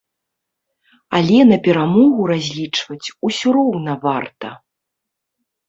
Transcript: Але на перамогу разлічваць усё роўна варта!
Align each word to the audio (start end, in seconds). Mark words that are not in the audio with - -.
Але 1.17 1.37
на 1.51 1.57
перамогу 1.67 2.21
разлічваць 2.33 3.07
усё 3.29 3.47
роўна 3.61 3.93
варта! 4.09 4.49